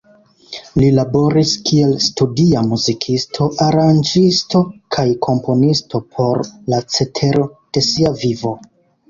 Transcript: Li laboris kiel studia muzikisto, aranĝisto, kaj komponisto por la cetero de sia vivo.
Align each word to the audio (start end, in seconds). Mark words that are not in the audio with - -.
Li 0.83 0.87
laboris 0.99 1.51
kiel 1.69 1.91
studia 2.05 2.63
muzikisto, 2.69 3.49
aranĝisto, 3.67 4.63
kaj 4.97 5.05
komponisto 5.27 6.03
por 6.17 6.43
la 6.75 6.81
cetero 6.97 7.47
de 7.79 7.87
sia 7.91 8.17
vivo. 8.25 8.57